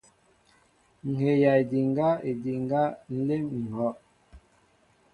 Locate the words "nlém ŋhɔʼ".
3.13-3.95